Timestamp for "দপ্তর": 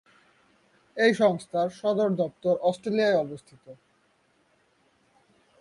2.15-2.53